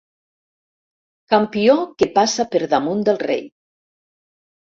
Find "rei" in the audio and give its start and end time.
3.27-3.47